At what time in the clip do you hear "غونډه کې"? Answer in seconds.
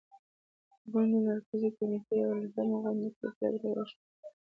2.83-3.27